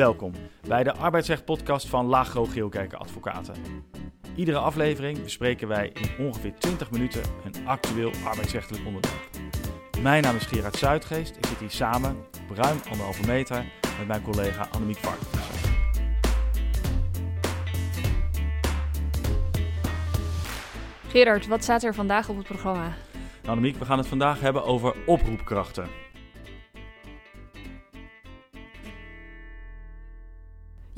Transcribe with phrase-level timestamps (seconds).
[0.00, 0.32] Welkom
[0.68, 3.54] bij de arbeidsrecht-podcast van Lagro Geelkerken Advocaten.
[4.34, 9.30] Iedere aflevering bespreken wij in ongeveer 20 minuten een actueel arbeidsrechtelijk onderwerp.
[10.02, 11.36] Mijn naam is Gerard Zuidgeest.
[11.36, 12.16] Ik zit hier samen
[12.50, 13.64] op ruim anderhalve meter
[13.98, 15.28] met mijn collega Annemiek Varkens.
[21.08, 22.92] Gerard, wat staat er vandaag op het programma?
[23.44, 26.09] Annemiek, we gaan het vandaag hebben over oproepkrachten.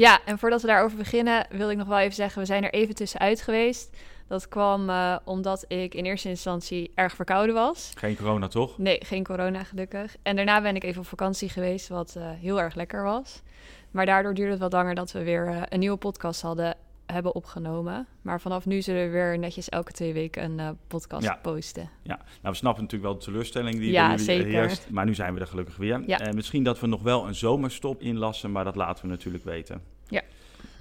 [0.02, 2.72] Ja, en voordat we daarover beginnen, wil ik nog wel even zeggen: we zijn er
[2.72, 3.96] even tussenuit geweest.
[4.26, 7.92] Dat kwam uh, omdat ik in eerste instantie erg verkouden was.
[7.94, 8.78] Geen corona, toch?
[8.78, 10.16] Nee, geen corona, gelukkig.
[10.22, 13.42] En daarna ben ik even op vakantie geweest, wat uh, heel erg lekker was.
[13.90, 16.76] Maar daardoor duurde het wat langer dat we weer uh, een nieuwe podcast hadden
[17.06, 18.06] hebben opgenomen.
[18.22, 21.38] Maar vanaf nu zullen we weer netjes elke twee weken een uh, podcast ja.
[21.42, 21.90] posten.
[22.02, 24.90] Ja, nou we snappen natuurlijk wel de teleurstelling die ja, jullie heerst.
[24.90, 26.02] Maar nu zijn we er gelukkig weer.
[26.06, 26.32] Ja.
[26.34, 29.82] Misschien dat we nog wel een zomerstop inlassen, maar dat laten we natuurlijk weten.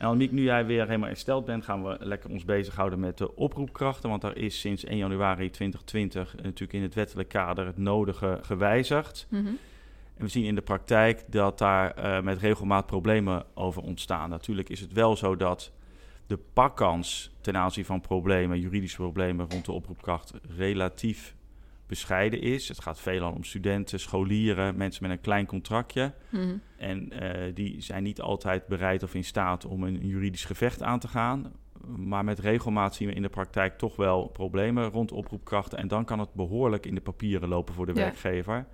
[0.02, 3.36] En Annemiek, nu jij weer helemaal hersteld bent, gaan we lekker ons bezighouden met de
[3.36, 4.10] oproepkrachten.
[4.10, 9.28] Want daar is sinds 1 januari 2020 natuurlijk in het wettelijk kader het nodige gewijzigd.
[9.30, 9.58] Mm -hmm.
[10.18, 14.30] En we zien in de praktijk dat daar uh, met regelmaat problemen over ontstaan.
[14.30, 15.72] Natuurlijk is het wel zo dat
[16.28, 21.36] de pakkans ten aanzien van problemen, juridische problemen rond de oproepkracht relatief
[21.92, 22.67] bescheiden is.
[22.67, 26.14] Het gaat veelal om studenten, scholieren, mensen met een klein contractje.
[26.30, 26.61] Mm.
[26.78, 31.00] En uh, die zijn niet altijd bereid of in staat om een juridisch gevecht aan
[31.00, 31.52] te gaan.
[31.98, 35.78] Maar met regelmaat zien we in de praktijk toch wel problemen rond oproepkrachten.
[35.78, 38.02] En dan kan het behoorlijk in de papieren lopen voor de Ja.
[38.02, 38.66] werkgever.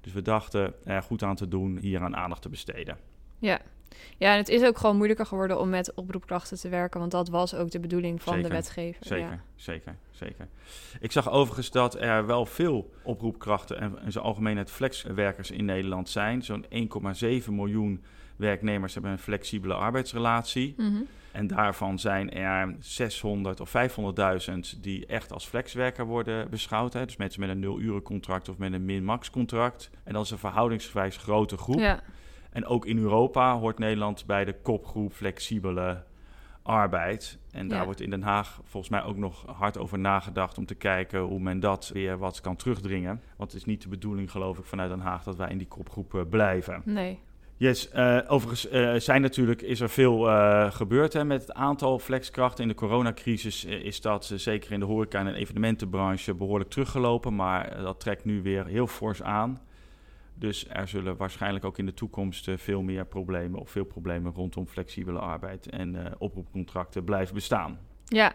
[0.00, 2.98] Dus we dachten er goed aan te doen hier aan aandacht te besteden.
[3.38, 3.60] Ja.
[4.16, 7.28] Ja, en het is ook gewoon moeilijker geworden om met oproepkrachten te werken, want dat
[7.28, 9.06] was ook de bedoeling van Zeker, de wetgever.
[9.06, 9.40] Zeker, Ja.
[9.56, 10.48] zeker, zeker.
[11.00, 16.08] Ik zag overigens dat er wel veel oproepkrachten en in zijn algemeenheid flexwerkers in Nederland
[16.08, 16.42] zijn.
[16.42, 18.04] Zo'n 1,7 miljoen
[18.36, 20.74] werknemers hebben een flexibele arbeidsrelatie.
[20.76, 21.02] Mhm.
[21.32, 26.92] En daarvan zijn er 600 of 500.000 die echt als flexwerker worden beschouwd.
[26.92, 27.04] Hè?
[27.04, 29.90] Dus mensen met een nul-urencontract of met een min-max contract.
[30.04, 31.78] En dat is een verhoudingsgewijs grote groep.
[31.78, 32.02] Ja.
[32.54, 36.02] En ook in Europa hoort Nederland bij de kopgroep flexibele
[36.62, 37.38] arbeid.
[37.50, 37.84] En daar Ja.
[37.84, 41.40] wordt in Den Haag volgens mij ook nog hard over nagedacht om te kijken hoe
[41.40, 43.20] men dat weer wat kan terugdringen.
[43.36, 45.66] Want het is niet de bedoeling, geloof ik, vanuit Den Haag dat wij in die
[45.66, 46.82] kopgroep eh, blijven.
[46.84, 47.18] Nee.
[47.56, 50.18] Yes, eh, overigens eh, zijn natuurlijk, is er veel
[50.70, 52.62] gebeurd hè, met het aantal flexkrachten.
[52.62, 57.34] In de coronacrisis is dat zeker in de horeca en evenementenbranche behoorlijk teruggelopen.
[57.36, 59.60] Maar dat trekt nu weer heel fors aan.
[60.44, 64.32] Dus er zullen waarschijnlijk ook in de toekomst eh, veel meer problemen of veel problemen
[64.34, 67.78] rondom flexibele arbeid en eh, oproepcontracten blijven bestaan.
[68.04, 68.32] Ja.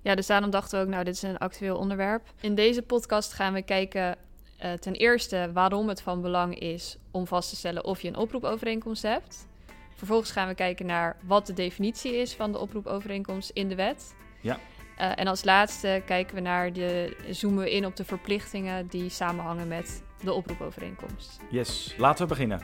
[0.00, 2.32] ja, dus daarom dachten we ook, nou, dit is een actueel onderwerp.
[2.40, 4.16] In deze podcast gaan we kijken
[4.58, 8.16] eh, ten eerste waarom het van belang is om vast te stellen of je een
[8.16, 9.46] oproepovereenkomst hebt.
[9.94, 14.14] Vervolgens gaan we kijken naar wat de definitie is van de oproepovereenkomst in de wet.
[14.40, 14.58] Ja.
[14.96, 19.68] En als laatste kijken we naar de, zoomen we in op de verplichtingen die samenhangen
[19.68, 21.40] met de oproepovereenkomst.
[21.50, 22.60] Yes, laten we beginnen.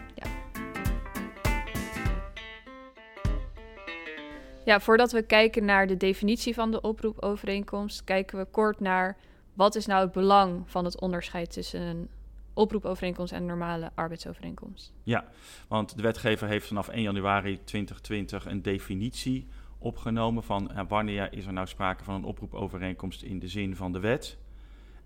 [4.65, 9.17] Ja, voordat we kijken naar de definitie van de oproepovereenkomst, kijken we kort naar
[9.55, 12.09] wat is nou het belang van het onderscheid tussen een
[12.55, 14.93] oproepovereenkomst en een normale arbeidsovereenkomst.
[15.03, 15.25] Ja,
[15.69, 19.47] want de wetgever heeft vanaf 1 januari 2020 een definitie
[19.79, 23.93] opgenomen van eh, wanneer is er nou sprake van een oproepovereenkomst in de zin van
[23.93, 24.39] de wet.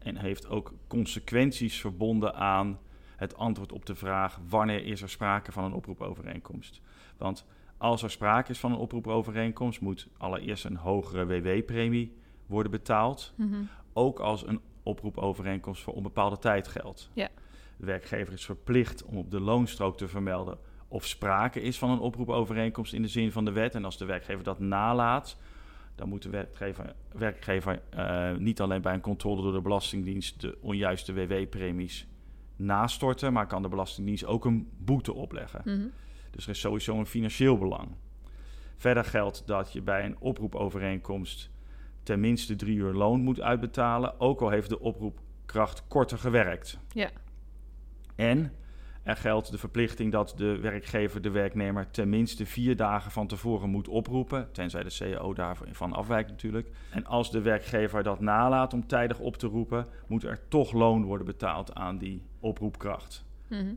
[0.02, 2.78] En heeft ook consequenties verbonden aan
[3.16, 6.80] het antwoord op de vraag wanneer is er sprake van een oproepovereenkomst.
[7.16, 7.46] Want
[7.76, 13.34] als er sprake is van een oproepovereenkomst moet allereerst een hogere WW-premie worden betaald.
[13.92, 17.10] Ook als een oproepovereenkomst voor onbepaalde tijd geldt.
[17.12, 17.28] Ja.
[17.76, 20.58] De werkgever is verplicht om op de loonstrook te vermelden
[20.92, 23.74] of sprake is van een oproepovereenkomst in de zin van de wet.
[23.74, 25.36] En als de werkgever dat nalaat,
[25.94, 30.58] dan moet de werkgever, werkgever uh, niet alleen bij een controle door de Belastingdienst de
[30.60, 32.06] onjuiste WW-premies
[32.56, 35.60] nastorten, maar kan de Belastingdienst ook een boete opleggen.
[35.64, 35.86] Mhm.
[36.30, 37.88] Dus er is sowieso een financieel belang.
[38.76, 41.50] Verder geldt dat je bij een oproepovereenkomst
[42.02, 46.78] ten minste drie uur loon moet uitbetalen, ook al heeft de oproepkracht korter gewerkt.
[46.92, 47.10] Ja.
[48.14, 48.52] En
[49.02, 53.70] er geldt de verplichting dat de werkgever de werknemer ten minste vier dagen van tevoren
[53.70, 56.70] moet oproepen, tenzij de CAO daarvan afwijkt natuurlijk.
[56.90, 61.04] En als de werkgever dat nalaat om tijdig op te roepen, moet er toch loon
[61.04, 63.24] worden betaald aan die oproepkracht.
[63.48, 63.74] Mhm.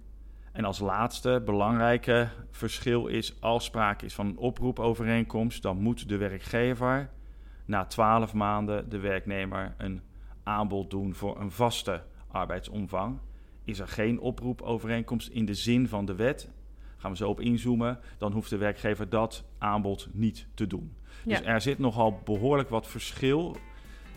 [0.51, 6.17] En als laatste belangrijke verschil is, als sprake is van een oproepovereenkomst, dan moet de
[6.17, 7.09] werkgever
[7.65, 10.01] na twaalf maanden de werknemer een
[10.43, 13.19] aanbod doen voor een vaste arbeidsomvang.
[13.65, 16.49] Is er geen oproepovereenkomst in de zin van de wet,
[16.97, 20.93] gaan we zo op inzoomen, dan hoeft de werkgever dat aanbod niet te doen.
[21.25, 21.37] Ja.
[21.37, 23.57] Dus er zit nogal behoorlijk wat verschil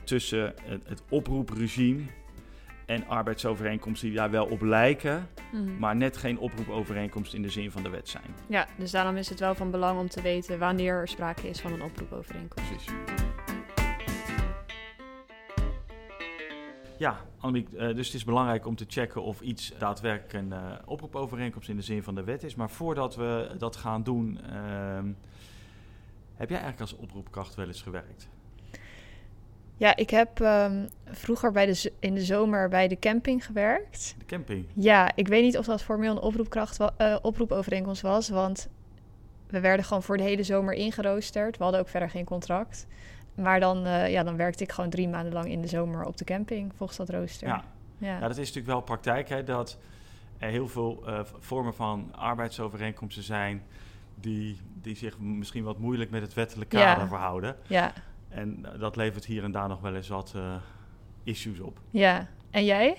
[0.05, 2.03] tussen het, het oproepregime
[2.87, 5.79] en arbeidsovereenkomsten die daar wel op lijken, Mhm.
[5.79, 8.25] maar net geen oproepovereenkomst in de zin van de wet zijn.
[8.49, 11.61] Ja, dus daarom is het wel van belang om te weten wanneer er sprake is
[11.61, 12.69] van een oproepovereenkomst.
[12.71, 12.93] Precies.
[16.99, 20.73] Ja, Annemiek, eh, dus het is belangrijk om te checken of iets daadwerkelijk een eh,
[20.85, 22.55] oproepovereenkomst in de zin van de wet is.
[22.55, 25.07] Maar voordat we dat gaan doen, ehm,
[26.35, 28.29] heb jij eigenlijk als oproepkracht wel eens gewerkt?
[29.77, 34.15] Ja, ik heb ehm, vroeger bij de, in de zomer bij de camping gewerkt.
[34.19, 34.67] De camping.
[34.75, 38.69] Ja, ik weet niet of dat formeel een oproepkracht wa- eh, oproepovereenkomst was, want
[39.47, 41.57] we werden gewoon voor de hele zomer ingeroosterd.
[41.57, 42.87] We hadden ook verder geen contract.
[43.39, 46.17] Maar dan, eh, ja, dan werkte ik gewoon drie maanden lang in de zomer op
[46.17, 47.49] de camping, volgens dat rooster.
[47.49, 47.65] Ja.
[47.99, 48.21] ja.
[48.21, 49.79] dat is natuurlijk wel praktijk, hè, dat
[50.39, 53.63] er heel veel eh, vormen van arbeidsovereenkomsten zijn
[54.15, 56.93] die, die zich misschien wat moeilijk met het wettelijk Ja.
[56.95, 57.57] kader verhouden.
[57.67, 57.93] ja.
[58.29, 60.35] En eh, dat levert hier en daar nog wel eens wat
[61.23, 61.81] issues op.
[61.91, 62.29] ja.
[62.51, 62.97] En jij?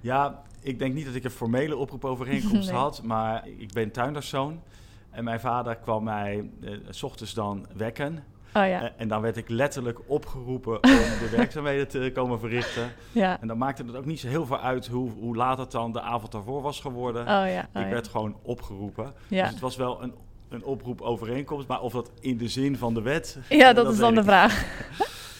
[0.00, 2.78] Ja, ik denk niet dat ik een formele oproepovereenkomst Nee.
[2.78, 4.62] had, maar ik ben tuinderszoon.
[5.10, 6.50] En mijn vader kwam mij
[6.90, 8.24] s ochtends dan wekken.
[8.54, 10.80] Oh ja, Eh, en dan werd ik letterlijk opgeroepen om
[11.20, 12.92] de werkzaamheden te komen verrichten.
[13.12, 13.40] ja.
[13.40, 15.92] En dan maakte het ook niet zo heel veel uit hoe, hoe laat het dan
[15.92, 17.22] de avond daarvoor was geworden.
[17.22, 17.88] Oh ja, oh ik ja.
[17.88, 19.14] werd gewoon opgeroepen.
[19.28, 19.42] Ja.
[19.42, 20.14] Dus het was wel een,
[20.48, 23.38] een oproepovereenkomst, maar of dat in de zin van de wet...
[23.48, 24.64] Ja, dat, is dan de vraag.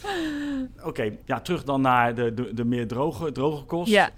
[0.84, 3.90] Oké, ja, terug dan naar de, de, de meer droge, droge kost.
[3.90, 4.10] Ja,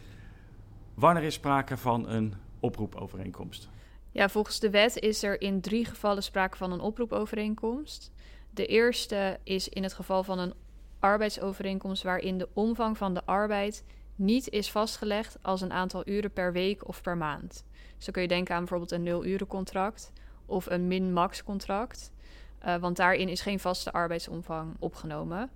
[0.94, 3.68] Wanneer is sprake van een oproepovereenkomst?
[4.10, 8.12] Ja, volgens de wet is er in drie gevallen sprake van een oproepovereenkomst.
[8.54, 10.54] De eerste is in het geval van een
[10.98, 13.84] arbeidsovereenkomst waarin de omvang van de arbeid
[14.14, 17.64] niet is vastgelegd als een aantal uren per week of per maand.
[17.98, 20.12] Zo kun je denken aan bijvoorbeeld een nul-urencontract
[20.46, 22.12] of een min-max contract,
[22.58, 25.50] eh, want daarin is geen vaste arbeidsomvang opgenomen.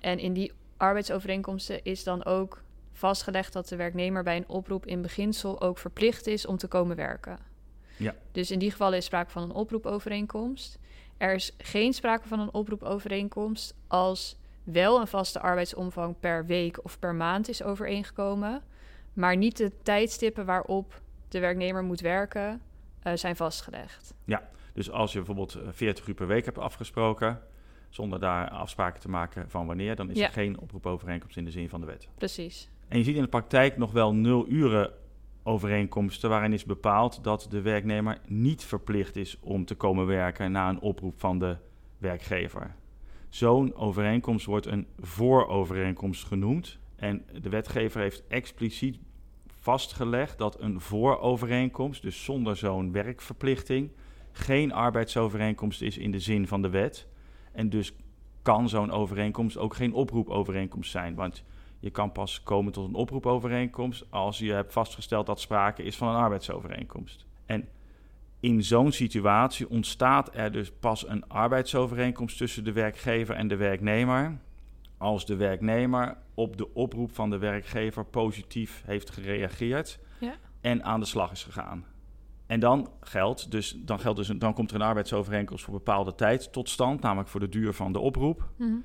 [0.00, 2.62] En in die arbeidsovereenkomsten is dan ook
[2.92, 6.96] vastgelegd dat de werknemer bij een oproep in beginsel ook verplicht is om te komen
[6.96, 7.38] werken.
[7.96, 8.14] Ja.
[8.32, 10.78] Dus in die gevallen is sprake van een oproepovereenkomst.
[11.18, 16.98] Er is geen sprake van een oproepovereenkomst als wel een vaste arbeidsomvang per week of
[16.98, 18.62] per maand is overeengekomen,
[19.12, 22.60] maar niet de tijdstippen waarop de werknemer moet werken
[23.02, 24.14] eh, zijn vastgelegd.
[24.72, 27.40] Dus als je bijvoorbeeld eh, 40 uur per week hebt afgesproken,
[27.88, 30.26] zonder daar afspraken te maken van wanneer, dan is Ja.
[30.26, 32.08] er geen oproepovereenkomst in de zin van de wet.
[32.14, 32.68] Precies.
[32.88, 34.92] En je ziet in de praktijk nog wel nul uren
[35.42, 40.68] overeenkomsten waarin is bepaald dat de werknemer niet verplicht is om te komen werken na
[40.68, 41.56] een oproep van de
[41.98, 42.74] werkgever.
[43.28, 46.78] Zo'n overeenkomst wordt een voorovereenkomst genoemd.
[46.96, 48.98] En de wetgever heeft expliciet
[49.46, 53.90] vastgelegd dat een voorovereenkomst, dus zonder zo'n werkverplichting,
[54.32, 57.06] geen arbeidsovereenkomst is in de zin van de wet.
[57.52, 57.92] En dus
[58.42, 61.14] kan zo'n overeenkomst ook geen oproepovereenkomst zijn.
[61.14, 61.44] Want
[61.80, 66.08] je kan pas komen tot een oproepovereenkomst als je hebt vastgesteld dat sprake is van
[66.08, 67.26] een arbeidsovereenkomst.
[67.46, 67.68] En
[68.40, 74.38] in zo'n situatie ontstaat er dus pas een arbeidsovereenkomst tussen de werkgever en de werknemer.
[74.96, 80.34] Als de werknemer op de oproep van de werkgever positief heeft gereageerd Ja.
[80.60, 81.84] en aan de slag is gegaan.
[82.46, 86.52] En dan geldt dus, dan geldt dus, dan komt er een arbeidsovereenkomst voor bepaalde tijd
[86.52, 88.48] tot stand, namelijk voor de duur van de oproep.
[88.56, 88.76] Mhm.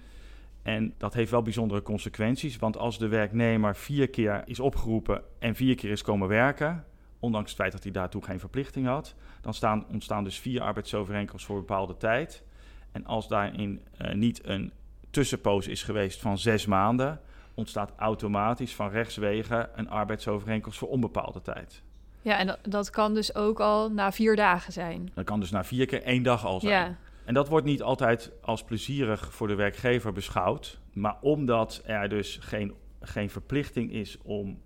[0.63, 5.55] En dat heeft wel bijzondere consequenties, want als de werknemer vier keer is opgeroepen en
[5.55, 6.85] vier keer is komen werken,
[7.19, 11.51] ondanks het feit dat hij daartoe geen verplichting had, dan staan, ontstaan dus vier arbeidsovereenkomsten
[11.51, 12.43] voor bepaalde tijd.
[12.91, 14.71] En als daarin eh, niet een
[15.09, 17.21] tussenpoos is geweest van zes maanden,
[17.53, 21.81] ontstaat automatisch van rechtswege een arbeidsovereenkomst voor onbepaalde tijd.
[22.21, 25.11] Ja, en dat, dat kan dus ook al na vier dagen zijn.
[25.13, 26.73] Dat kan dus na vier keer één dag al zijn.
[26.89, 30.79] Ja, En dat wordt niet altijd als plezierig voor de werkgever beschouwd.
[30.93, 34.61] Maar omdat er dus geen, geen verplichting is om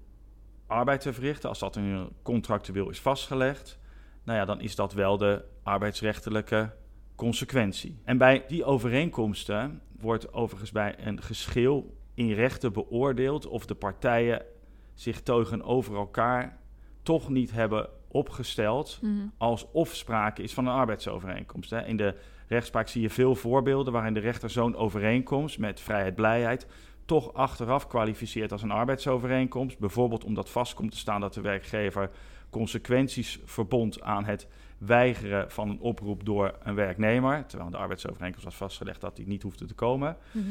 [0.67, 3.79] arbeid te verrichten, als dat in een contractueel is vastgelegd,
[4.23, 6.73] nou ja, dan is dat wel de arbeidsrechtelijke
[7.15, 7.99] consequentie.
[8.03, 14.45] En bij die overeenkomsten wordt overigens bij een geschil in rechten beoordeeld of de partijen
[14.93, 16.57] zich tegenover elkaar
[17.03, 19.27] toch niet hebben opgesteld Mhm.
[19.37, 21.69] alsof sprake is van een arbeidsovereenkomst.
[21.69, 21.85] Hè.
[21.85, 22.15] In de
[22.47, 26.67] rechtspraak zie je veel voorbeelden waarin de rechter zo'n overeenkomst met vrijheid, blijheid
[27.05, 29.79] toch achteraf kwalificeert als een arbeidsovereenkomst.
[29.79, 32.09] Bijvoorbeeld omdat vast komt te staan dat de werkgever
[32.49, 38.45] consequenties verbond aan het weigeren van een oproep door een werknemer, terwijl in de arbeidsovereenkomst
[38.45, 40.17] was vastgelegd dat die niet hoefde te komen.
[40.31, 40.45] Mhm.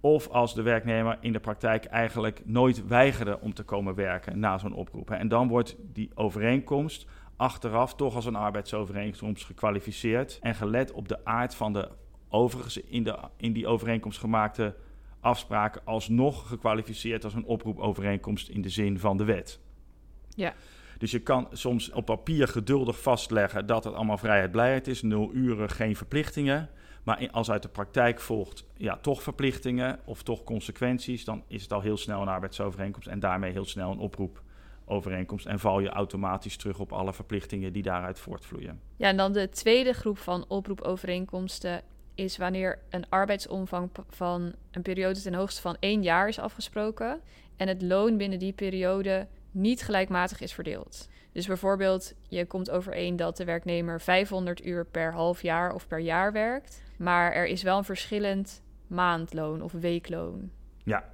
[0.00, 4.58] Of als de werknemer in de praktijk eigenlijk nooit weigerde om te komen werken na
[4.58, 5.10] zo'n oproep.
[5.10, 10.38] En dan wordt die overeenkomst achteraf toch als een arbeidsovereenkomst gekwalificeerd.
[10.42, 11.88] En gelet op de aard van de
[12.28, 14.74] overigens in, de, in die overeenkomst gemaakte
[15.20, 19.60] afspraken alsnog gekwalificeerd als een oproepovereenkomst in de zin van de wet.
[20.28, 20.54] Ja.
[20.98, 25.30] Dus je kan soms op papier geduldig vastleggen dat het allemaal vrijheid blijheid is, nul
[25.32, 26.68] uren, geen verplichtingen.
[27.02, 31.72] Maar als uit de praktijk volgt, ja, toch verplichtingen of toch consequenties, dan is het
[31.72, 33.98] al heel snel een arbeidsovereenkomst en daarmee heel snel een
[34.84, 35.46] oproepovereenkomst.
[35.46, 38.80] En val je automatisch terug op alle verplichtingen die daaruit voortvloeien.
[38.96, 41.82] Ja, en dan de tweede groep van oproepovereenkomsten
[42.14, 47.20] is wanneer een arbeidsomvang van een periode ten hoogste van één jaar is afgesproken
[47.56, 51.08] en het loon binnen die periode niet gelijkmatig is verdeeld.
[51.32, 55.98] Dus bijvoorbeeld, je komt overeen dat de werknemer 500 uur per half jaar of per
[55.98, 60.50] jaar werkt, maar er is wel een verschillend maandloon of weekloon.
[60.84, 61.04] Ja,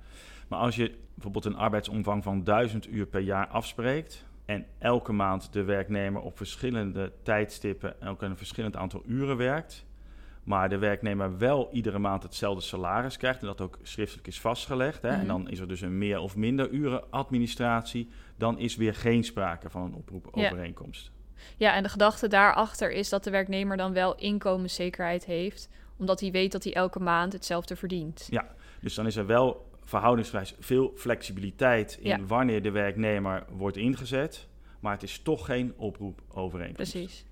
[0.51, 5.53] maar als je bijvoorbeeld een arbeidsomvang van 1000 uur per jaar afspreekt en elke maand
[5.53, 9.87] de werknemer op verschillende tijdstippen ook een verschillend aantal uren werkt,
[10.45, 15.03] maar de werknemer wel iedere maand hetzelfde salaris krijgt en dat ook schriftelijk is vastgelegd,
[15.03, 15.27] hè, en Mhm.
[15.27, 19.71] dan is er dus een meer of minder uren administratie, dan is weer geen sprake
[19.71, 21.11] van een oproepovereenkomst.
[21.57, 26.31] Ja, en de gedachte daarachter is dat de werknemer dan wel inkomenszekerheid heeft, omdat hij
[26.31, 28.27] weet dat hij elke maand hetzelfde verdient.
[28.31, 28.47] Ja,
[28.81, 32.19] dus dan is er wel verhoudingsgewijs veel flexibiliteit in Ja.
[32.27, 34.49] wanneer de werknemer wordt ingezet,
[34.81, 36.93] maar het is toch geen oproepovereenkomst.
[36.93, 37.25] Precies.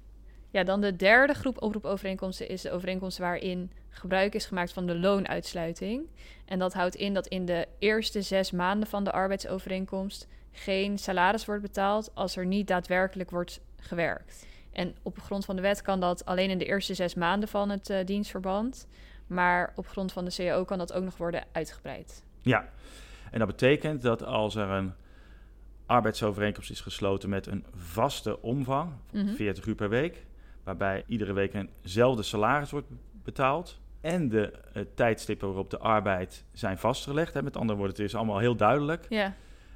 [0.50, 4.99] Ja, dan de derde groep oproepovereenkomsten is de overeenkomst waarin gebruik is gemaakt van de
[4.99, 6.03] loonuitsluiting.
[6.45, 11.45] En dat houdt in dat in de eerste zes maanden van de arbeidsovereenkomst geen salaris
[11.45, 14.47] wordt betaald als er niet daadwerkelijk wordt gewerkt.
[14.73, 17.69] En op grond van de wet kan dat alleen in de eerste zes maanden van
[17.71, 18.87] het eh, dienstverband.
[19.27, 22.23] Maar op grond van de CAO kan dat ook nog worden uitgebreid.
[22.49, 22.69] Ja,
[23.31, 24.93] en dat betekent dat als er een
[25.87, 29.35] arbeidsovereenkomst is gesloten met een vaste omvang, Mhm.
[29.35, 30.26] 40 uur per week,
[30.64, 32.87] waarbij iedere week eenzelfde salaris wordt
[33.25, 34.52] betaald en de
[34.95, 39.07] tijdstippen waarop de arbeid zijn vastgelegd, hè, met andere woorden, het is allemaal heel duidelijk,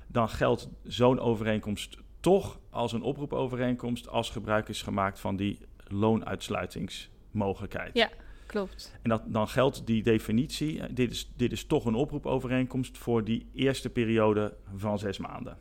[0.06, 7.96] dan geldt zo'n overeenkomst toch als een oproepovereenkomst als gebruik is gemaakt van die loonuitsluitingsmogelijkheid.
[7.96, 8.08] Ja.
[8.52, 8.92] Klopt.
[9.02, 13.24] En dat, dan geldt die definitie, eh, dit is, dit is toch een oproepovereenkomst voor
[13.24, 15.58] die eerste periode van zes maanden.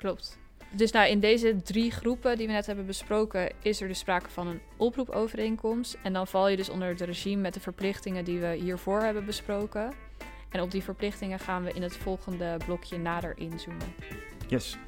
[0.00, 0.38] Klopt.
[0.72, 4.30] Dus nou, in deze drie groepen die we net hebben besproken, is er dus sprake
[4.30, 5.98] van een oproepovereenkomst.
[6.02, 9.24] En dan val je dus onder het regime met de verplichtingen die we hiervoor hebben
[9.24, 9.92] besproken.
[10.48, 13.94] En op die verplichtingen gaan we in het volgende blokje nader inzoomen.
[14.48, 14.78] Yes.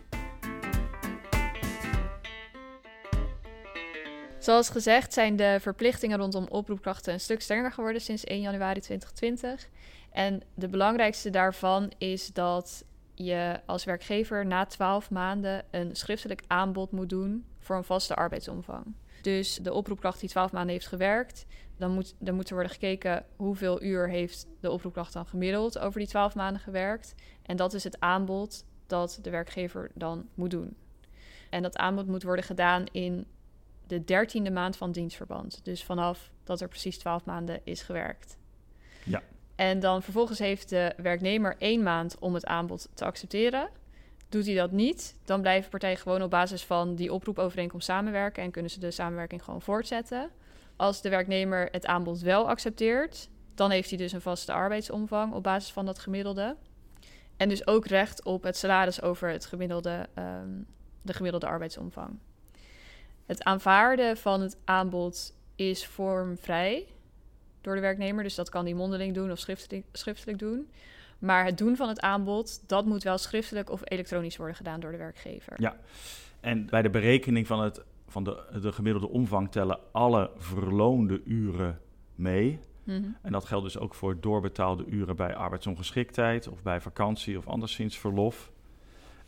[4.43, 9.69] Zoals gezegd zijn de verplichtingen rondom oproepkrachten een stuk strenger geworden sinds 1 januari 2020.
[10.11, 12.85] En de belangrijkste daarvan is dat
[13.15, 18.95] je als werkgever na 12 maanden een schriftelijk aanbod moet doen voor een vaste arbeidsomvang.
[19.21, 21.47] Dus de oproepkracht die 12 maanden heeft gewerkt,
[21.77, 26.35] dan moet, er worden gekeken hoeveel uur heeft de oproepkracht dan gemiddeld over die 12
[26.35, 27.15] maanden gewerkt.
[27.43, 30.77] En dat is het aanbod dat de werkgever dan moet doen.
[31.51, 33.27] En dat aanbod moet worden gedaan in
[33.93, 35.61] de dertiende maand van dienstverband.
[35.63, 38.39] Dus vanaf dat er precies 12 maanden is gewerkt.
[39.05, 39.23] Ja.
[39.55, 43.69] En dan vervolgens heeft de werknemer één maand om het aanbod te accepteren.
[44.29, 48.51] Doet hij dat niet, dan blijven partijen gewoon op basis van die oproepovereenkomst samenwerken en
[48.51, 50.31] kunnen ze de samenwerking gewoon voortzetten.
[50.77, 55.43] Als de werknemer het aanbod wel accepteert, dan heeft hij dus een vaste arbeidsomvang op
[55.43, 56.57] basis van dat gemiddelde.
[57.37, 60.51] En dus ook recht op het salaris over het gemiddelde, ehm,
[61.03, 62.19] de gemiddelde arbeidsomvang.
[63.27, 66.87] Het aanvaarden van het aanbod is vormvrij
[67.61, 68.23] door de werknemer.
[68.23, 70.69] Dus dat kan hij mondeling doen of schriftelijk, schriftelijk doen.
[71.19, 74.91] Maar het doen van het aanbod, dat moet wel schriftelijk of elektronisch worden gedaan door
[74.91, 75.55] de werkgever.
[75.61, 75.77] Ja.
[76.41, 81.81] En bij de berekening van, het, van de, de gemiddelde omvang tellen alle verloonde uren
[82.15, 82.61] mee.
[82.85, 83.03] Mhm.
[83.23, 87.99] En dat geldt dus ook voor doorbetaalde uren bij arbeidsongeschiktheid of bij vakantie of anderszins
[87.99, 88.51] verlof.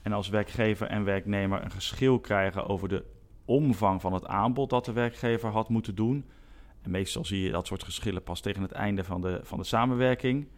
[0.02, 3.04] En als werkgever en werknemer een geschil krijgen over de
[3.44, 6.24] omvang van het aanbod dat de werkgever had moeten doen.
[6.82, 9.64] En meestal zie je dat soort geschillen pas tegen het einde van de, van de
[9.64, 10.48] samenwerking.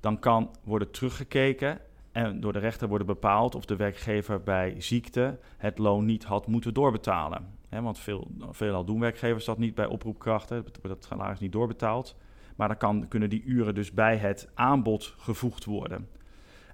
[0.00, 1.80] Dan kan worden teruggekeken
[2.12, 6.46] en door de rechter worden bepaald of de werkgever bij ziekte het loon niet had
[6.46, 7.60] moeten doorbetalen.
[7.68, 12.16] Want veel, veelal doen werkgevers dat niet bij oproepkrachten, dat salaris niet doorbetaald.
[12.56, 16.08] Maar dan kan, kunnen die uren dus bij het aanbod gevoegd worden.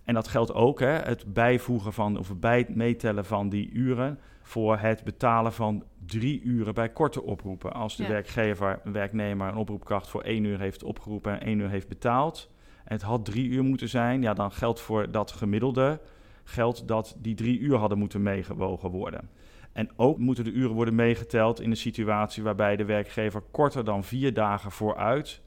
[0.09, 4.19] En dat geldt ook, hè, het bijvoegen van of bij het meetellen van die uren
[4.43, 7.73] voor het betalen van drie uren bij korte oproepen.
[7.73, 8.09] Als de Ja.
[8.09, 12.50] werkgever, een werknemer, een oproepkracht voor één uur heeft opgeroepen en één uur heeft betaald.
[12.85, 16.00] En het had drie uur moeten zijn, ja, dan geldt voor dat gemiddelde
[16.45, 19.31] geldt dat die drie uur hadden moeten meegewogen worden.
[19.73, 24.05] En ook moeten de uren worden meegeteld in een situatie waarbij de werkgever korter dan
[24.05, 25.43] vier dagen vooruit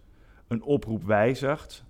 [0.47, 1.85] een oproep wijzigt.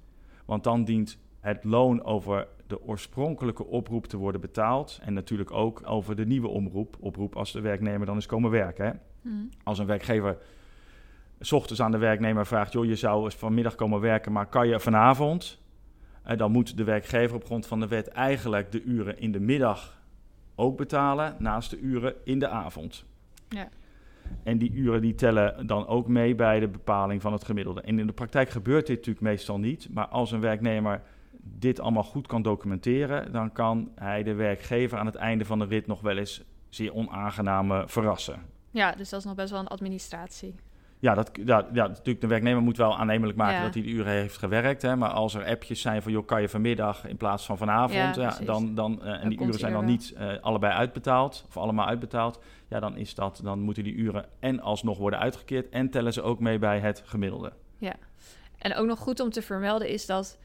[0.45, 4.99] Want dan dient het loon over de oorspronkelijke oproep te worden betaald.
[5.01, 8.85] En natuurlijk ook over de nieuwe omroep, oproep als de werknemer dan is komen werken.
[8.85, 8.91] Hè?
[9.21, 9.45] Mhm.
[9.63, 10.37] Als een werkgever
[11.39, 14.67] s ochtends aan de werknemer vraagt: joh, je zou eens vanmiddag komen werken, maar kan
[14.67, 15.59] je vanavond?
[16.23, 19.39] En dan moet de werkgever op grond van de wet eigenlijk de uren in de
[19.39, 20.01] middag
[20.55, 23.05] ook betalen, naast de uren in de avond.
[23.49, 23.69] Ja.
[24.43, 27.81] En die uren die tellen dan ook mee bij de bepaling van het gemiddelde.
[27.81, 29.89] En in de praktijk gebeurt dit natuurlijk meestal niet.
[29.93, 31.01] Maar als een werknemer
[31.43, 35.65] dit allemaal goed kan documenteren, dan kan hij de werkgever aan het einde van de
[35.65, 38.41] rit nog wel eens zeer onaangenaam eh, verrassen.
[38.71, 40.55] Ja, dus dat is nog best wel een administratie.
[40.99, 43.63] Ja, dat, ja, ja, natuurlijk, de werknemer moet wel aannemelijk maken Ja.
[43.63, 44.81] dat hij de uren heeft gewerkt.
[44.81, 48.15] Hè, maar als er appjes zijn van, joh, kan je vanmiddag in plaats van vanavond,
[48.15, 51.45] Ja, ja, dan, dan, eh, en Dan die uren zijn dan niet eh, allebei uitbetaald,
[51.47, 55.69] of allemaal uitbetaald, ja, dan, is dat, dan moeten die uren en alsnog worden uitgekeerd
[55.69, 57.53] en tellen ze ook mee bij het gemiddelde.
[58.57, 60.37] En ook nog goed om te vermelden is dat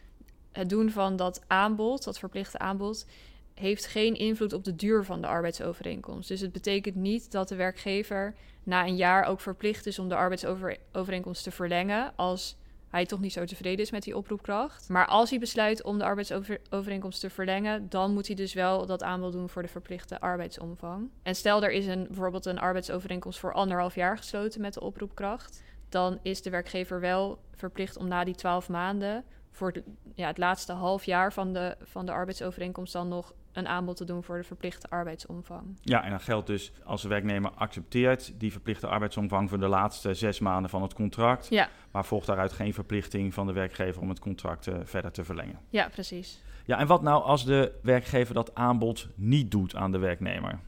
[0.57, 3.07] het doen van dat aanbod, dat verplichte aanbod,
[3.55, 6.29] heeft geen invloed op de duur van de arbeidsovereenkomst.
[6.29, 10.15] Dus het betekent niet dat de werkgever na een jaar ook verplicht is om de
[10.15, 12.57] arbeidsovereenkomst te verlengen als
[12.89, 14.89] hij toch niet zo tevreden is met die oproepkracht.
[14.89, 19.03] Maar als hij besluit om de arbeidsovereenkomst te verlengen, dan moet hij dus wel dat
[19.03, 21.11] aanbod doen voor de verplichte arbeidsomvang.
[21.23, 25.63] En stel er is een, bijvoorbeeld een arbeidsovereenkomst voor anderhalf jaar gesloten met de oproepkracht,
[25.89, 29.25] dan is de werkgever wel verplicht om na die twaalf maanden
[29.57, 29.83] voor de,
[30.15, 34.05] ja, het laatste half jaar van de, van de arbeidsovereenkomst dan nog een aanbod te
[34.05, 35.79] doen voor de verplichte arbeidsomvang.
[35.81, 40.15] Ja, en dan geldt dus als de werknemer accepteert die verplichte arbeidsomvang voor de laatste
[40.15, 44.09] zes maanden van het contract, Ja, maar volgt daaruit geen verplichting van de werkgever om
[44.09, 45.59] het contract eh, verder te verlengen.
[45.69, 46.43] ja precies.
[46.65, 50.59] Ja, en wat nou als de werkgever dat aanbod niet doet aan de werknemer?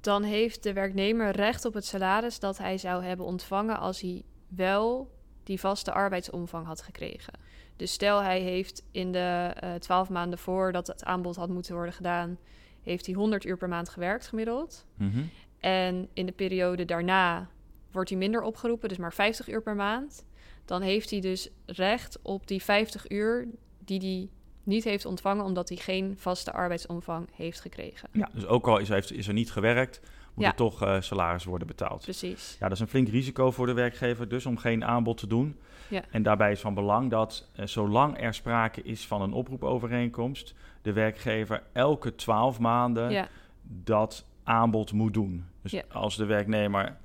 [0.00, 4.22] Dan heeft de werknemer recht op het salaris dat hij zou hebben ontvangen als hij
[4.48, 7.32] wel die vaste arbeidsomvang had gekregen.
[7.78, 11.92] Dus stel hij heeft in de eh, twaalf maanden voordat het aanbod had moeten worden
[11.92, 12.38] gedaan,
[12.82, 14.86] heeft hij 100 uur per maand gewerkt gemiddeld.
[14.94, 15.22] Mhm.
[15.58, 17.48] En in de periode daarna
[17.90, 20.24] wordt hij minder opgeroepen, dus maar 50 uur per maand.
[20.64, 23.48] Dan heeft hij dus recht op die 50 uur
[23.84, 24.28] die hij
[24.62, 28.08] niet heeft ontvangen, omdat hij geen vaste arbeidsomvang heeft gekregen.
[28.12, 30.00] Ja, dus ook al is, heeft, is er niet gewerkt,
[30.38, 30.50] moet Ja.
[30.52, 32.02] er toch eh, salaris worden betaald.
[32.02, 32.52] Precies.
[32.60, 35.56] Ja, dat is een flink risico voor de werkgever, dus om geen aanbod te doen.
[35.88, 36.02] Ja.
[36.10, 40.92] En daarbij is van belang dat, eh, zolang er sprake is van een oproepovereenkomst, de
[40.92, 43.28] werkgever elke twaalf maanden Ja,
[43.62, 45.44] dat aanbod moet doen.
[45.62, 45.82] Dus Ja.
[45.92, 46.96] als de werknemer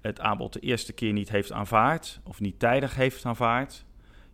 [0.00, 3.84] het aanbod de eerste keer niet heeft aanvaard, of niet tijdig heeft aanvaard,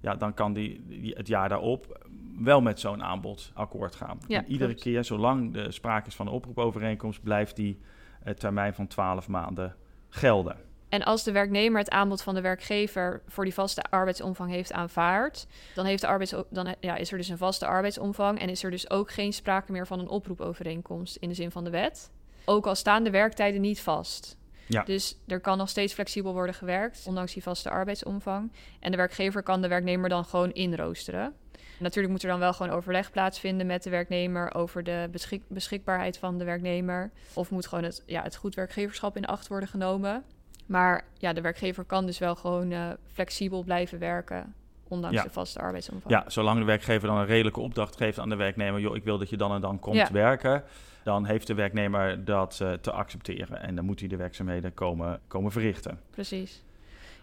[0.00, 2.06] ja, dan kan die, die het jaar daarop
[2.38, 4.18] wel met zo'n aanbod akkoord gaan.
[4.28, 4.82] Ja, en iedere klopt.
[4.84, 7.78] keer, zolang er sprake is van een oproepovereenkomst, blijft die
[8.24, 9.74] eh, termijn van 12 maanden
[10.08, 10.56] gelden.
[10.88, 15.46] En als de werknemer het aanbod van de werkgever voor die vaste arbeidsomvang heeft aanvaard,
[15.74, 18.70] dan, heeft de arbeids dan ja, is er dus een vaste arbeidsomvang en is er
[18.70, 22.10] dus ook geen sprake meer van een oproepovereenkomst in de zin van de wet.
[22.44, 24.37] Ook al staan de werktijden niet vast.
[24.68, 24.82] Ja.
[24.82, 28.52] Dus er kan nog steeds flexibel worden gewerkt, ondanks die vaste arbeidsomvang.
[28.80, 31.32] En de werkgever kan de werknemer dan gewoon inroosteren.
[31.78, 36.18] Natuurlijk moet er dan wel gewoon overleg plaatsvinden met de werknemer over de beschik- beschikbaarheid
[36.18, 37.10] van de werknemer.
[37.34, 40.24] Of moet gewoon het, ja, het goed werkgeverschap in acht worden genomen.
[40.66, 44.54] Maar ja, de werkgever kan dus wel gewoon eh, flexibel blijven werken,
[44.88, 45.22] ondanks Ja.
[45.22, 46.12] de vaste arbeidsomvang.
[46.14, 49.18] Ja, zolang de werkgever dan een redelijke opdracht geeft aan de werknemer, joh, ik wil
[49.18, 50.08] dat je dan en dan komt Ja.
[50.12, 50.64] werken,
[51.08, 55.20] dan heeft de werknemer dat eh, te accepteren en dan moet hij de werkzaamheden komen,
[55.28, 56.00] komen verrichten.
[56.10, 56.62] Precies.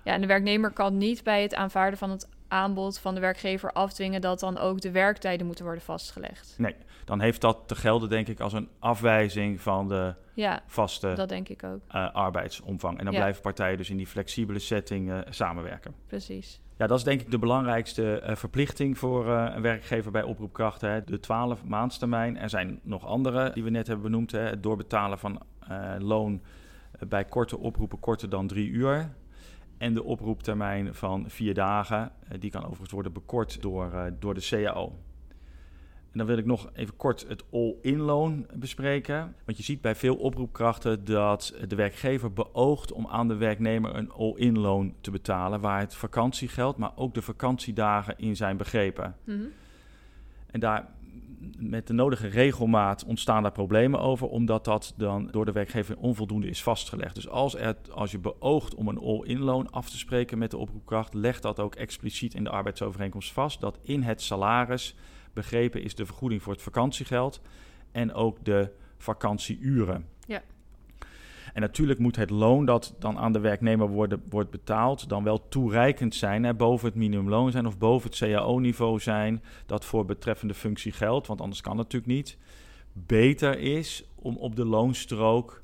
[0.03, 3.71] Ja, en de werknemer kan niet bij het aanvaarden van het aanbod van de werkgever
[3.71, 6.55] afdwingen dat dan ook de werktijden moeten worden vastgelegd.
[6.57, 11.13] Nee, dan heeft dat te gelden denk ik als een afwijzing van de Ja, vaste
[11.13, 11.79] dat denk ik ook.
[11.87, 12.97] eh, arbeidsomvang.
[12.99, 13.19] En dan Ja.
[13.19, 15.93] blijven partijen dus in die flexibele setting eh, samenwerken.
[16.07, 16.59] Precies.
[16.77, 20.89] Ja, dat is denk ik de belangrijkste eh, verplichting voor eh, een werkgever bij oproepkrachten.
[20.89, 21.03] Hè.
[21.03, 22.37] De 12 maandstermijn.
[22.37, 24.31] Er zijn nog andere die we net hebben benoemd.
[24.31, 24.39] Hè.
[24.39, 26.41] Het doorbetalen van eh, loon
[27.07, 29.09] bij korte oproepen korter dan drie uur.
[29.77, 32.11] En de oproeptermijn van vier dagen.
[32.39, 34.93] Die kan overigens worden bekort door, door de CAO.
[36.15, 39.35] En dan wil ik nog even kort het all-in loon bespreken.
[39.45, 44.11] Want je ziet bij veel oproepkrachten dat de werkgever beoogt om aan de werknemer een
[44.11, 49.15] all-in loon te betalen, waar het vakantiegeld, maar ook de vakantiedagen in zijn begrepen.
[49.23, 49.43] Mhm.
[50.51, 50.87] En daar
[51.57, 56.47] met de nodige regelmaat ontstaan daar problemen over, omdat dat dan door de werkgever onvoldoende
[56.47, 57.15] is vastgelegd.
[57.15, 60.57] Dus als, er, als je beoogt om een all-in loon af te spreken met de
[60.57, 64.95] oproepkracht, leg dat ook expliciet in de arbeidsovereenkomst vast, dat in het salaris
[65.35, 67.41] begrepen is de vergoeding voor het vakantiegeld
[67.91, 70.07] en ook de vakantieuren.
[70.27, 70.41] Ja.
[71.53, 75.47] En natuurlijk moet het loon dat dan aan de werknemer worden, wordt betaald, dan wel
[75.47, 80.53] toereikend zijn, hè, boven het minimumloon zijn of boven het CAO-niveau zijn, dat voor betreffende
[80.53, 82.37] functie geldt, want anders kan het natuurlijk niet.
[82.93, 85.61] Beter is om op de loonstrook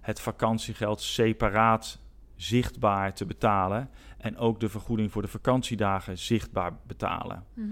[0.00, 1.98] het vakantiegeld separaat
[2.36, 7.44] zichtbaar te betalen en ook de vergoeding voor de vakantiedagen zichtbaar betalen.
[7.54, 7.68] Mhm.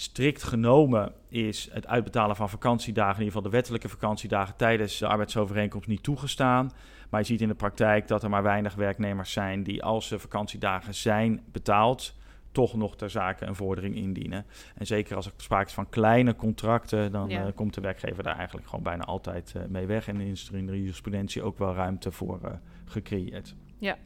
[0.00, 5.06] Strikt genomen is het uitbetalen van vakantiedagen, in ieder geval de wettelijke vakantiedagen tijdens de
[5.06, 6.72] arbeidsovereenkomst niet toegestaan.
[7.10, 10.18] Maar je ziet in de praktijk dat er maar weinig werknemers zijn die als ze
[10.18, 12.14] vakantiedagen zijn betaald,
[12.52, 14.46] toch nog ter zake een vordering indienen.
[14.74, 17.46] En zeker als er sprake is van kleine contracten, dan Ja.
[17.46, 20.08] eh, komt de werkgever daar eigenlijk gewoon bijna altijd eh, mee weg.
[20.08, 22.50] En is er in de jurisprudentie ook wel ruimte voor eh,
[22.84, 23.54] gecreëerd.
[23.78, 23.96] Ja.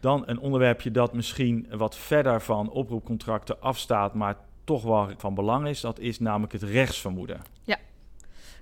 [0.00, 5.68] Dan een onderwerpje dat misschien wat verder van oproepcontracten afstaat, maar toch wel van belang
[5.68, 5.80] is.
[5.80, 7.40] Dat is namelijk het rechtsvermoeden.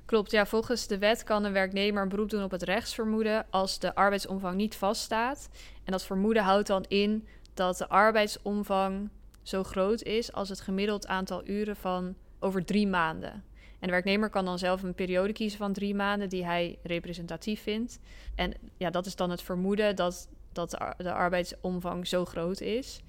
[0.05, 0.47] Klopt, ja.
[0.47, 4.57] Volgens de wet kan een werknemer een beroep doen op het rechtsvermoeden als de arbeidsomvang
[4.57, 5.49] niet vaststaat.
[5.85, 9.11] En dat vermoeden houdt dan in dat de arbeidsomvang
[9.43, 13.45] zo groot is als het gemiddeld aantal uren van over drie maanden.
[13.79, 17.63] En de werknemer kan dan zelf een periode kiezen van drie maanden die hij representatief
[17.63, 17.99] vindt.
[18.35, 22.61] En ja, dat is dan het vermoeden dat, dat de, ar- de arbeidsomvang zo groot
[22.61, 23.01] is.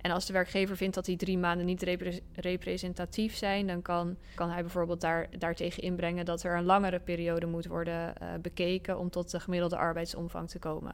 [0.00, 4.16] En als de werkgever vindt dat die drie maanden niet repre- representatief zijn, dan kan,
[4.34, 8.98] kan hij bijvoorbeeld daar, daartegen inbrengen dat er een langere periode moet worden eh, bekeken
[8.98, 10.92] om tot de gemiddelde arbeidsomvang te komen.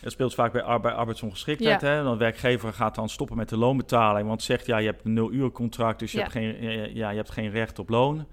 [0.00, 1.80] Dat speelt vaak bij, ar- bij arbeidsongeschiktheid.
[1.80, 2.02] Hè?
[2.02, 5.12] Dan de werkgever gaat dan stoppen met de loonbetaling, want zegt ja, je hebt een
[5.12, 6.22] nul uur contract, dus je, Ja.
[6.22, 8.26] hebt geen, eh, ja, je hebt geen recht op loon.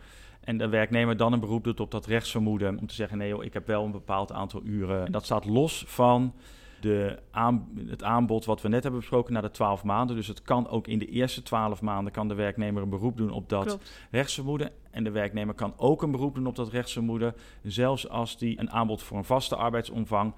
[0.45, 3.43] En de werknemer dan een beroep doet op dat rechtsvermoeden om te zeggen nee joh,
[3.43, 5.05] ik heb wel een bepaald aantal uren.
[5.05, 6.34] En dat staat los van
[6.81, 10.15] de aan, het aanbod wat we net hebben besproken naar de 12 maanden.
[10.15, 13.31] Dus het kan ook in de eerste 12 maanden kan de werknemer een beroep doen
[13.31, 13.91] op dat Klopt.
[14.12, 14.71] rechtsvermoeden.
[14.91, 18.71] En de werknemer kan ook een beroep doen op dat rechtsvermoeden, zelfs als die een
[18.71, 20.34] aanbod voor een vaste arbeidsomvang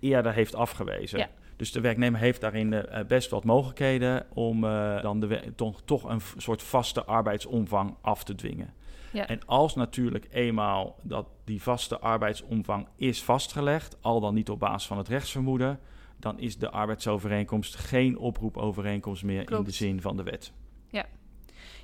[0.00, 1.18] eerder heeft afgewezen.
[1.18, 1.28] Ja.
[1.56, 6.04] Dus de werknemer heeft daarin eh, best wat mogelijkheden om eh, dan de, toch, toch
[6.04, 8.74] een soort vaste arbeidsomvang af te dwingen.
[9.14, 9.26] Ja.
[9.26, 14.86] En als natuurlijk eenmaal dat die vaste arbeidsomvang is vastgelegd, al dan niet op basis
[14.86, 15.80] van het rechtsvermoeden,
[16.18, 20.52] dan is de arbeidsovereenkomst geen oproepovereenkomst meer in de zin van de wet.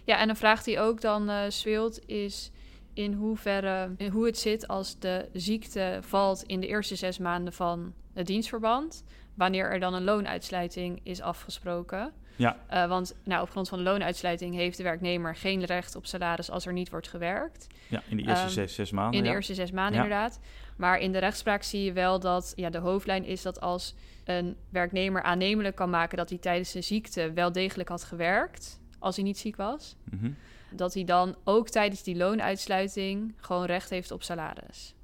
[0.04, 2.50] Ja, en een vraag die ook dan eh, speelt is
[2.94, 7.52] in hoeverre, in hoe het zit als de ziekte valt in de eerste zes maanden
[7.52, 12.12] van het dienstverband, wanneer er dan een loonuitsluiting is afgesproken.
[12.40, 12.56] Ja.
[12.66, 16.50] Eh, want nou, op grond van de loonuitsluiting heeft de werknemer geen recht op salaris
[16.50, 17.66] als er niet wordt gewerkt.
[17.88, 19.14] Ja, in de eerste Ehm, zes, zes maanden.
[19.16, 19.34] In de ja.
[19.34, 20.02] eerste zes maanden Ja.
[20.02, 20.40] inderdaad.
[20.76, 24.56] Maar in de rechtspraak zie je wel dat ja, de hoofdlijn is dat als een
[24.68, 29.24] werknemer aannemelijk kan maken dat hij tijdens de ziekte wel degelijk had gewerkt, als hij
[29.24, 30.30] niet ziek was, Mhm.
[30.70, 34.94] dat hij dan ook tijdens die loonuitsluiting gewoon recht heeft op salaris.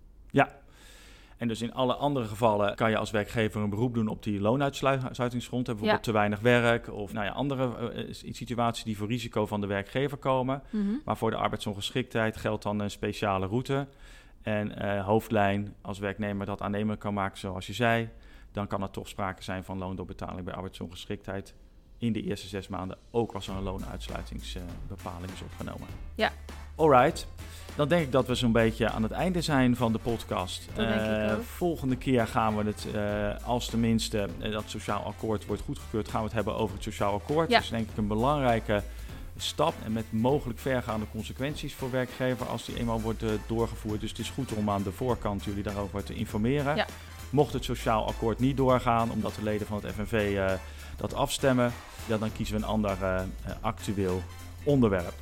[1.36, 4.40] En dus in alle andere gevallen kan je als werkgever een beroep doen op die
[4.40, 5.66] loonuitsluitingsgrond.
[5.66, 9.66] Bijvoorbeeld te weinig werk of nou ja, andere eh, situaties die voor risico van de
[9.66, 10.62] werkgever komen.
[11.04, 13.86] Maar voor de arbeidsongeschiktheid geldt dan een speciale route.
[14.42, 18.08] En eh, hoofdlijn, als werknemer dat aannemelijk kan maken, zoals je zei,
[18.52, 21.54] dan kan er toch sprake zijn van loondoorbetaling bij arbeidsongeschiktheid
[21.98, 25.88] in de eerste zes maanden, ook als er een loonuitsluitingsbepaling is opgenomen.
[26.14, 26.32] Ja.
[26.74, 27.28] Alright.
[27.76, 30.68] Dan denk ik dat we zo'n beetje aan het einde zijn van de podcast.
[30.76, 31.34] Eh.
[31.56, 36.20] Volgende keer gaan we het, eh, als tenminste eh, dat sociaal akkoord wordt goedgekeurd, gaan
[36.20, 37.48] we het hebben over het sociaal akkoord.
[37.48, 37.54] Ja.
[37.54, 38.82] Dat is denk ik een belangrijke
[39.36, 44.00] stap en met mogelijk vergaande consequenties voor werkgever als die eenmaal wordt doorgevoerd.
[44.00, 46.76] Dus het is goed om aan de voorkant jullie daarover te informeren.
[46.76, 46.86] Ja.
[47.30, 50.40] Mocht het sociaal akkoord niet doorgaan, omdat de leden van het FNV
[50.96, 51.72] dat afstemmen,
[52.06, 52.96] ja, dan kiezen we een ander
[53.60, 54.22] actueel
[54.62, 55.14] onderwerp.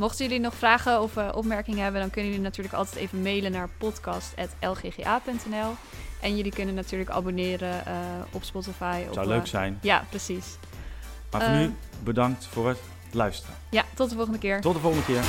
[0.00, 3.52] Mochten jullie nog vragen of eh, opmerkingen hebben, dan kunnen jullie natuurlijk altijd even mailen
[3.52, 5.74] naar podcast.lgga.nl.
[6.20, 7.94] En jullie kunnen natuurlijk abonneren eh,
[8.30, 9.02] op Spotify.
[9.12, 9.78] Zou of, leuk eh, zijn.
[9.82, 10.46] Ja, precies.
[11.30, 12.78] Maar voor Eh, nu, bedankt voor het
[13.12, 13.54] luisteren.
[13.70, 14.60] Ja, tot de volgende keer.
[14.60, 15.22] Tot de volgende keer.